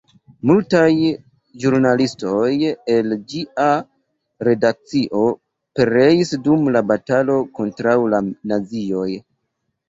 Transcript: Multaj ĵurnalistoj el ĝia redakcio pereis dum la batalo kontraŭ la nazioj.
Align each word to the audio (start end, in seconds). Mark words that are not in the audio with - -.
Multaj 0.49 0.85
ĵurnalistoj 1.65 2.47
el 2.93 3.17
ĝia 3.33 3.65
redakcio 4.47 5.21
pereis 5.81 6.33
dum 6.49 6.65
la 6.77 6.83
batalo 6.95 7.37
kontraŭ 7.61 7.95
la 8.17 8.23
nazioj. 8.55 9.07